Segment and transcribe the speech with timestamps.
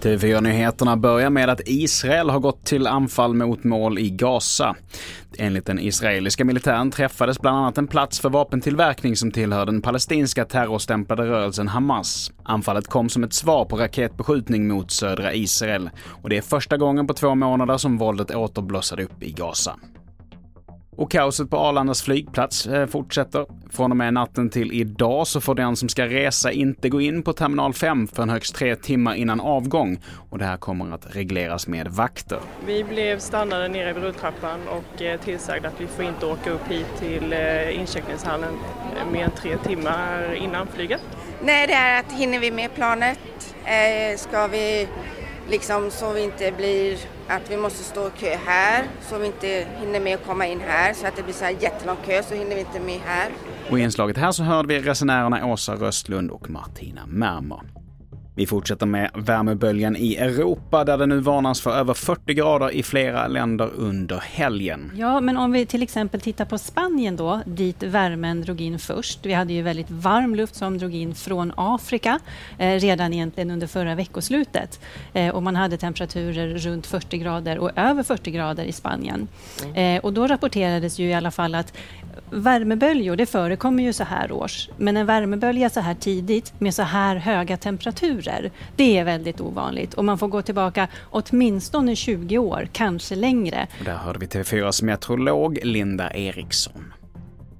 [0.00, 4.76] TV4-nyheterna börjar med att Israel har gått till anfall mot mål i Gaza.
[5.38, 10.44] Enligt den israeliska militären träffades bland annat en plats för vapentillverkning som tillhör den palestinska
[10.44, 12.32] terrorstämplade rörelsen Hamas.
[12.42, 15.90] Anfallet kom som ett svar på raketbeskjutning mot södra Israel
[16.22, 19.76] och det är första gången på två månader som våldet återblossade upp i Gaza.
[20.98, 23.46] Och kaoset på Arlandas flygplats eh, fortsätter.
[23.70, 27.22] Från och med natten till idag så får den som ska resa inte gå in
[27.22, 29.98] på terminal 5 förrän högst tre timmar innan avgång.
[30.30, 32.38] Och det här kommer att regleras med vakter.
[32.66, 36.68] Vi blev stannade nere vid rulltrappan och eh, tillsagda att vi får inte åka upp
[36.68, 38.54] hit till eh, incheckningshallen
[39.12, 41.00] mer än tre timmar innan flyget.
[41.42, 43.18] Nej, det är att hinner vi med planet?
[44.16, 44.88] Ska vi
[45.50, 46.98] liksom så vi inte blir
[47.28, 50.60] att vi måste stå i kö här så vi inte hinner med att komma in
[50.60, 53.30] här så att det blir så här jättelång kö så hinner vi inte med här.
[53.70, 57.60] Och i inslaget här så hörde vi resenärerna Åsa Röstlund och Martina Mermer.
[58.38, 62.82] Vi fortsätter med värmeböljan i Europa där det nu varnas för över 40 grader i
[62.82, 64.92] flera länder under helgen.
[64.96, 69.26] Ja, men om vi till exempel tittar på Spanien då, dit värmen drog in först.
[69.26, 72.18] Vi hade ju väldigt varm luft som drog in från Afrika
[72.58, 74.80] eh, redan egentligen under förra veckoslutet.
[75.12, 79.28] Eh, och man hade temperaturer runt 40 grader och över 40 grader i Spanien.
[79.64, 79.96] Mm.
[79.96, 81.72] Eh, och då rapporterades ju i alla fall att
[82.30, 84.68] värmeböljor, det förekommer ju så här års.
[84.76, 88.27] Men en värmebölja så här tidigt med så här höga temperaturer,
[88.76, 89.94] det är väldigt ovanligt.
[89.94, 93.66] Och man får gå tillbaka åtminstone 20 år, kanske längre.
[93.78, 96.92] Och där hörde vi TV4s meteorolog Linda Eriksson.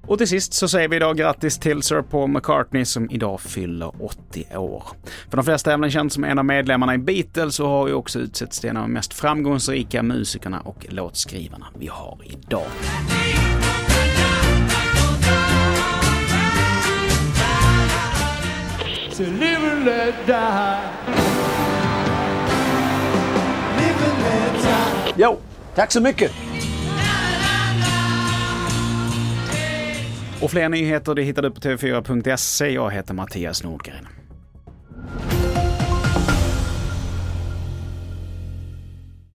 [0.08, 3.92] Och till sist så säger vi idag grattis till Sir Paul McCartney som idag fyller
[4.04, 4.82] 80 år.
[5.30, 7.94] För de flesta är även känd som en av medlemmarna i Beatles och har ju
[7.94, 12.66] också utsetts till en av de mest framgångsrika musikerna och låtskrivarna vi har idag.
[19.18, 20.80] To live and let die.
[23.76, 25.14] Live and let die.
[25.16, 25.38] Jo,
[25.74, 26.32] tack så mycket.
[30.42, 32.68] Och fler nyheter det hittar du på tv4.se.
[32.68, 34.08] Jag heter Mattias Nordgren.